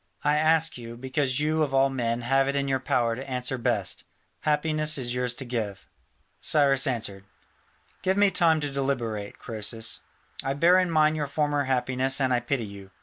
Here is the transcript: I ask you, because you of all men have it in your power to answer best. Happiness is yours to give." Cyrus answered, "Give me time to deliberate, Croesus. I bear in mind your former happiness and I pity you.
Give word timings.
I 0.23 0.37
ask 0.37 0.79
you, 0.79 0.97
because 0.97 1.39
you 1.39 1.61
of 1.61 1.75
all 1.75 1.91
men 1.91 2.21
have 2.21 2.47
it 2.47 2.55
in 2.55 2.67
your 2.67 2.79
power 2.79 3.15
to 3.15 3.29
answer 3.29 3.59
best. 3.59 4.03
Happiness 4.39 4.97
is 4.97 5.13
yours 5.13 5.35
to 5.35 5.45
give." 5.45 5.87
Cyrus 6.39 6.87
answered, 6.87 7.23
"Give 8.01 8.17
me 8.17 8.31
time 8.31 8.59
to 8.61 8.71
deliberate, 8.71 9.37
Croesus. 9.37 10.01
I 10.43 10.55
bear 10.55 10.79
in 10.79 10.89
mind 10.89 11.17
your 11.17 11.27
former 11.27 11.65
happiness 11.65 12.19
and 12.19 12.33
I 12.33 12.39
pity 12.39 12.65
you. 12.65 12.89